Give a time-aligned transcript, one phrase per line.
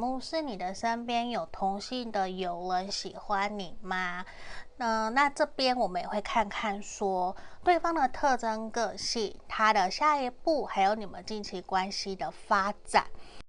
[0.00, 4.24] 目是你的身边有同性的友人喜欢你吗？
[4.78, 13.04] 嗯那这边我们也会看看说对方的特征个性他的下一步还有你们近期关系的发展。